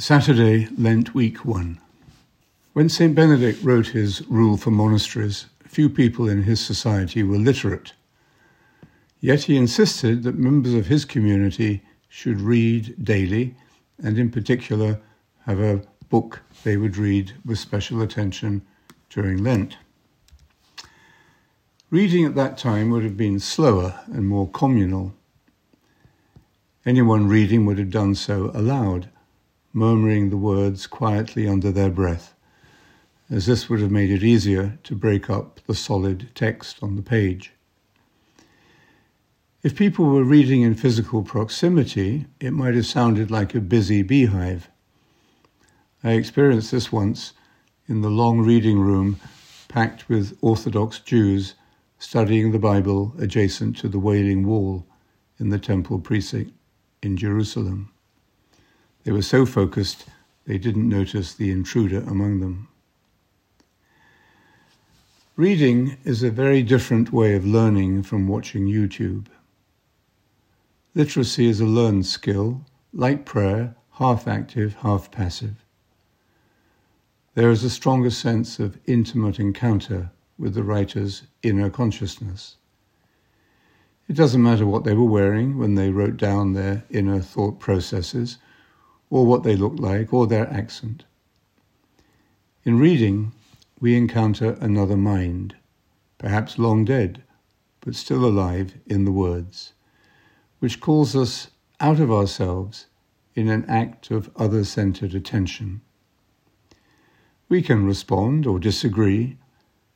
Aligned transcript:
Saturday, 0.00 0.66
Lent 0.78 1.14
Week 1.14 1.44
1. 1.44 1.78
When 2.72 2.88
St. 2.88 3.14
Benedict 3.14 3.62
wrote 3.62 3.88
his 3.88 4.26
rule 4.28 4.56
for 4.56 4.70
monasteries, 4.70 5.44
few 5.66 5.90
people 5.90 6.26
in 6.26 6.44
his 6.44 6.58
society 6.58 7.22
were 7.22 7.36
literate. 7.36 7.92
Yet 9.20 9.42
he 9.42 9.58
insisted 9.58 10.22
that 10.22 10.38
members 10.38 10.72
of 10.72 10.86
his 10.86 11.04
community 11.04 11.82
should 12.08 12.40
read 12.40 13.04
daily, 13.04 13.54
and 14.02 14.18
in 14.18 14.30
particular, 14.30 14.98
have 15.44 15.60
a 15.60 15.82
book 16.08 16.40
they 16.64 16.78
would 16.78 16.96
read 16.96 17.34
with 17.44 17.58
special 17.58 18.00
attention 18.00 18.62
during 19.10 19.44
Lent. 19.44 19.76
Reading 21.90 22.24
at 22.24 22.34
that 22.36 22.56
time 22.56 22.88
would 22.88 23.04
have 23.04 23.18
been 23.18 23.38
slower 23.38 24.00
and 24.06 24.26
more 24.26 24.48
communal. 24.48 25.12
Anyone 26.86 27.28
reading 27.28 27.66
would 27.66 27.78
have 27.78 27.90
done 27.90 28.14
so 28.14 28.50
aloud 28.54 29.10
murmuring 29.72 30.30
the 30.30 30.36
words 30.36 30.86
quietly 30.86 31.46
under 31.46 31.70
their 31.70 31.90
breath, 31.90 32.34
as 33.30 33.46
this 33.46 33.68
would 33.68 33.80
have 33.80 33.90
made 33.90 34.10
it 34.10 34.24
easier 34.24 34.78
to 34.82 34.94
break 34.94 35.30
up 35.30 35.60
the 35.66 35.74
solid 35.74 36.28
text 36.34 36.82
on 36.82 36.96
the 36.96 37.02
page. 37.02 37.52
If 39.62 39.76
people 39.76 40.06
were 40.06 40.24
reading 40.24 40.62
in 40.62 40.74
physical 40.74 41.22
proximity, 41.22 42.26
it 42.40 42.52
might 42.52 42.74
have 42.74 42.86
sounded 42.86 43.30
like 43.30 43.54
a 43.54 43.60
busy 43.60 44.02
beehive. 44.02 44.68
I 46.02 46.12
experienced 46.12 46.70
this 46.70 46.90
once 46.90 47.34
in 47.86 48.00
the 48.00 48.08
long 48.08 48.40
reading 48.40 48.80
room 48.80 49.20
packed 49.68 50.08
with 50.08 50.36
Orthodox 50.40 50.98
Jews 50.98 51.54
studying 51.98 52.50
the 52.50 52.58
Bible 52.58 53.14
adjacent 53.18 53.76
to 53.76 53.88
the 53.88 53.98
Wailing 53.98 54.46
Wall 54.46 54.86
in 55.38 55.50
the 55.50 55.58
temple 55.58 55.98
precinct 55.98 56.52
in 57.02 57.16
Jerusalem. 57.16 57.92
They 59.04 59.12
were 59.12 59.22
so 59.22 59.46
focused 59.46 60.06
they 60.46 60.58
didn't 60.58 60.88
notice 60.88 61.34
the 61.34 61.50
intruder 61.50 62.00
among 62.00 62.40
them. 62.40 62.68
Reading 65.36 65.96
is 66.04 66.22
a 66.22 66.30
very 66.30 66.62
different 66.62 67.12
way 67.12 67.34
of 67.34 67.46
learning 67.46 68.02
from 68.02 68.28
watching 68.28 68.66
YouTube. 68.66 69.26
Literacy 70.94 71.46
is 71.48 71.60
a 71.60 71.66
learned 71.66 72.04
skill, 72.04 72.66
like 72.92 73.24
prayer, 73.24 73.74
half 73.92 74.28
active, 74.28 74.74
half 74.80 75.10
passive. 75.10 75.64
There 77.34 77.50
is 77.50 77.64
a 77.64 77.70
stronger 77.70 78.10
sense 78.10 78.58
of 78.58 78.78
intimate 78.86 79.38
encounter 79.38 80.10
with 80.36 80.54
the 80.54 80.64
writer's 80.64 81.22
inner 81.42 81.70
consciousness. 81.70 82.56
It 84.08 84.16
doesn't 84.16 84.42
matter 84.42 84.66
what 84.66 84.84
they 84.84 84.94
were 84.94 85.04
wearing 85.04 85.56
when 85.56 85.74
they 85.74 85.90
wrote 85.90 86.16
down 86.16 86.52
their 86.52 86.84
inner 86.90 87.20
thought 87.20 87.60
processes 87.60 88.38
or 89.10 89.26
what 89.26 89.42
they 89.42 89.56
look 89.56 89.78
like, 89.78 90.14
or 90.14 90.26
their 90.26 90.48
accent. 90.50 91.04
In 92.64 92.78
reading, 92.78 93.32
we 93.80 93.96
encounter 93.96 94.56
another 94.60 94.96
mind, 94.96 95.56
perhaps 96.18 96.58
long 96.58 96.84
dead, 96.84 97.22
but 97.80 97.94
still 97.94 98.24
alive 98.24 98.74
in 98.86 99.04
the 99.04 99.12
words, 99.12 99.72
which 100.60 100.80
calls 100.80 101.16
us 101.16 101.48
out 101.80 101.98
of 101.98 102.12
ourselves 102.12 102.86
in 103.34 103.48
an 103.48 103.64
act 103.66 104.10
of 104.10 104.30
other 104.36 104.64
centered 104.64 105.14
attention. 105.14 105.80
We 107.48 107.62
can 107.62 107.86
respond 107.86 108.46
or 108.46 108.58
disagree 108.58 109.38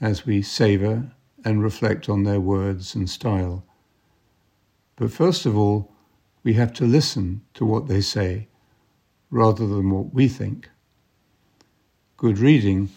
as 0.00 0.26
we 0.26 0.42
savor 0.42 1.12
and 1.44 1.62
reflect 1.62 2.08
on 2.08 2.24
their 2.24 2.40
words 2.40 2.94
and 2.94 3.08
style. 3.08 3.64
But 4.96 5.12
first 5.12 5.46
of 5.46 5.56
all, 5.56 5.92
we 6.42 6.54
have 6.54 6.72
to 6.74 6.84
listen 6.84 7.42
to 7.54 7.64
what 7.64 7.86
they 7.86 8.00
say 8.00 8.47
rather 9.30 9.66
than 9.66 9.90
what 9.90 10.14
we 10.14 10.28
think. 10.28 10.68
Good 12.16 12.38
reading 12.38 12.90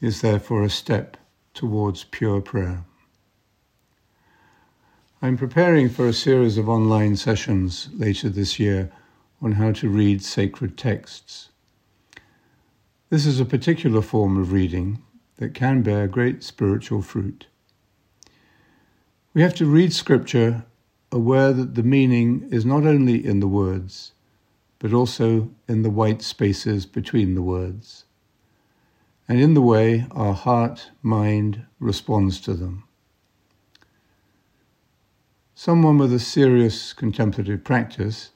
is 0.00 0.20
therefore 0.20 0.64
a 0.64 0.70
step 0.70 1.16
towards 1.54 2.04
pure 2.04 2.40
prayer. 2.40 2.84
I'm 5.20 5.36
preparing 5.36 5.88
for 5.88 6.08
a 6.08 6.12
series 6.12 6.58
of 6.58 6.68
online 6.68 7.16
sessions 7.16 7.88
later 7.92 8.28
this 8.28 8.58
year 8.58 8.90
on 9.40 9.52
how 9.52 9.72
to 9.72 9.88
read 9.88 10.24
sacred 10.24 10.76
texts. 10.76 11.50
This 13.10 13.26
is 13.26 13.38
a 13.38 13.44
particular 13.44 14.02
form 14.02 14.36
of 14.36 14.52
reading 14.52 15.02
that 15.36 15.54
can 15.54 15.82
bear 15.82 16.08
great 16.08 16.42
spiritual 16.42 17.02
fruit. 17.02 17.46
We 19.34 19.42
have 19.42 19.54
to 19.56 19.66
read 19.66 19.92
Scripture 19.92 20.64
aware 21.10 21.52
that 21.52 21.74
the 21.74 21.82
meaning 21.82 22.48
is 22.50 22.64
not 22.64 22.84
only 22.84 23.24
in 23.24 23.40
the 23.40 23.48
words, 23.48 24.12
but 24.82 24.92
also 24.92 25.48
in 25.68 25.82
the 25.82 25.90
white 25.90 26.20
spaces 26.20 26.86
between 26.86 27.36
the 27.36 27.40
words, 27.42 28.04
and 29.28 29.40
in 29.40 29.54
the 29.54 29.62
way 29.62 30.04
our 30.10 30.34
heart 30.34 30.90
mind 31.02 31.64
responds 31.78 32.40
to 32.40 32.52
them. 32.52 32.82
Someone 35.54 35.98
with 35.98 36.12
a 36.12 36.18
serious 36.18 36.92
contemplative 36.92 37.62
practice 37.62 38.32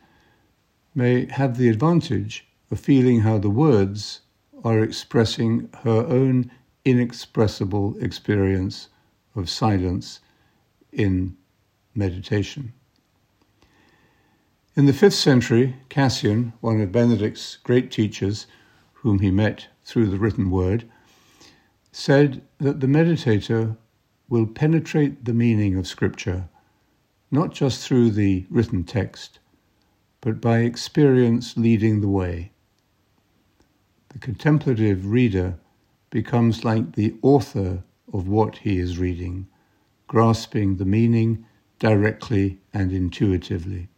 may 0.94 1.26
have 1.32 1.58
the 1.58 1.68
advantage 1.68 2.46
of 2.70 2.78
feeling 2.78 3.22
how 3.22 3.38
the 3.38 3.50
words 3.50 4.20
are 4.62 4.84
expressing 4.84 5.68
her 5.82 6.06
own 6.06 6.48
inexpressible 6.84 7.96
experience 8.00 8.88
of 9.34 9.50
silence 9.50 10.20
in 10.92 11.36
meditation. 11.92 12.72
In 14.76 14.84
the 14.84 14.92
fifth 14.92 15.14
century, 15.14 15.76
Cassian, 15.88 16.53
one 16.60 16.82
of 16.82 16.92
Benedict's 16.92 17.56
great 17.56 17.91
teachers, 17.91 18.47
whom 18.92 19.20
he 19.20 19.31
met 19.31 19.69
through 19.84 20.09
the 20.09 20.19
written 20.19 20.50
word, 20.50 20.84
said 21.92 22.42
that 22.59 22.81
the 22.81 22.87
meditator 22.87 23.78
will 24.28 24.47
penetrate 24.47 25.25
the 25.25 25.32
meaning 25.32 25.76
of 25.78 25.87
Scripture 25.87 26.50
not 27.31 27.53
just 27.53 27.87
through 27.87 28.10
the 28.10 28.47
written 28.50 28.84
text, 28.84 29.38
but 30.20 30.41
by 30.41 30.59
experience 30.59 31.56
leading 31.56 32.00
the 32.00 32.08
way. 32.08 32.53
The 34.10 34.19
contemplative 34.19 35.06
reader 35.06 35.58
becomes 36.10 36.64
like 36.64 36.94
the 36.94 37.14
author 37.22 37.82
of 38.12 38.28
what 38.28 38.58
he 38.58 38.78
is 38.78 38.98
reading, 38.98 39.48
grasping 40.06 40.76
the 40.76 40.84
meaning 40.84 41.44
directly 41.78 42.58
and 42.72 42.93
intuitively. 42.93 43.88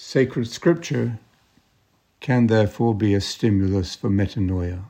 Sacred 0.00 0.46
scripture 0.46 1.18
can 2.20 2.46
therefore 2.46 2.94
be 2.94 3.14
a 3.14 3.20
stimulus 3.20 3.96
for 3.96 4.08
metanoia. 4.08 4.84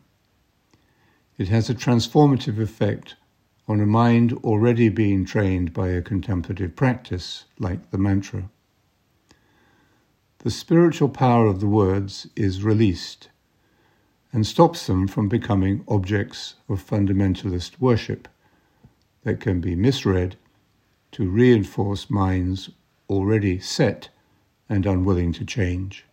It 1.38 1.48
has 1.48 1.70
a 1.70 1.74
transformative 1.74 2.60
effect 2.60 3.16
on 3.66 3.80
a 3.80 3.86
mind 3.86 4.34
already 4.44 4.90
being 4.90 5.24
trained 5.24 5.72
by 5.72 5.88
a 5.88 6.02
contemplative 6.02 6.76
practice, 6.76 7.46
like 7.58 7.90
the 7.90 7.96
mantra. 7.96 8.50
The 10.40 10.50
spiritual 10.50 11.08
power 11.08 11.46
of 11.46 11.60
the 11.60 11.68
words 11.68 12.28
is 12.36 12.62
released 12.62 13.30
and 14.30 14.46
stops 14.46 14.86
them 14.86 15.08
from 15.08 15.26
becoming 15.26 15.84
objects 15.88 16.56
of 16.68 16.86
fundamentalist 16.86 17.80
worship 17.80 18.28
that 19.22 19.40
can 19.40 19.62
be 19.62 19.74
misread 19.74 20.36
to 21.12 21.30
reinforce 21.30 22.10
minds 22.10 22.68
already 23.08 23.58
set 23.58 24.10
and 24.68 24.86
unwilling 24.86 25.32
to 25.32 25.44
change. 25.44 26.04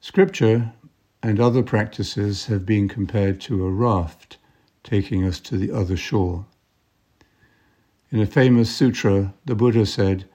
Scripture 0.00 0.72
and 1.22 1.40
other 1.40 1.62
practices 1.62 2.46
have 2.46 2.64
been 2.64 2.88
compared 2.88 3.40
to 3.40 3.66
a 3.66 3.70
raft 3.70 4.38
taking 4.84 5.24
us 5.24 5.40
to 5.40 5.56
the 5.56 5.72
other 5.72 5.96
shore. 5.96 6.46
In 8.10 8.20
a 8.20 8.26
famous 8.26 8.74
sutra, 8.74 9.34
the 9.44 9.56
Buddha 9.56 9.84
said, 9.84 10.28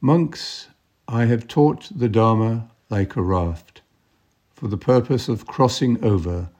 Monks, 0.00 0.68
I 1.06 1.26
have 1.26 1.46
taught 1.46 1.88
the 1.96 2.08
Dharma 2.08 2.70
like 2.88 3.14
a 3.14 3.22
raft, 3.22 3.82
for 4.52 4.66
the 4.66 4.76
purpose 4.76 5.28
of 5.28 5.46
crossing 5.46 6.02
over, 6.04 6.50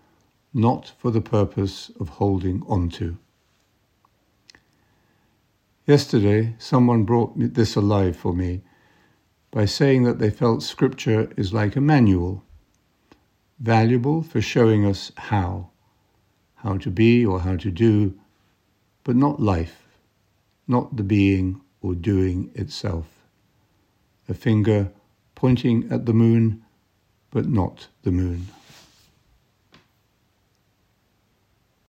not 0.55 0.93
for 0.99 1.11
the 1.11 1.21
purpose 1.21 1.91
of 1.99 2.11
holding 2.11 2.62
onto. 2.69 3.17
Yesterday, 5.90 6.54
someone 6.56 7.02
brought 7.02 7.32
this 7.37 7.75
alive 7.75 8.16
for 8.16 8.32
me 8.32 8.62
by 9.50 9.64
saying 9.64 10.04
that 10.04 10.20
they 10.20 10.31
felt 10.31 10.62
Scripture 10.62 11.32
is 11.37 11.52
like 11.52 11.75
a 11.75 11.81
manual, 11.81 12.44
valuable 13.58 14.22
for 14.22 14.40
showing 14.40 14.87
us 14.87 15.10
how, 15.16 15.70
how 16.54 16.76
to 16.76 16.92
be 16.92 17.26
or 17.26 17.40
how 17.40 17.56
to 17.56 17.72
do, 17.72 18.14
but 19.02 19.16
not 19.16 19.40
life, 19.40 19.82
not 20.69 20.96
the 20.96 21.02
being 21.02 21.60
or 21.82 21.96
doing 21.96 22.52
itself. 22.54 23.08
A 24.28 24.34
finger 24.34 24.92
pointing 25.34 25.90
at 25.90 26.06
the 26.06 26.14
moon, 26.14 26.62
but 27.32 27.48
not 27.48 27.88
the 28.04 28.12
moon. 28.12 28.46